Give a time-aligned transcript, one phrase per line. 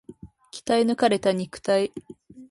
[0.51, 1.91] 鍛え抜かれた肉体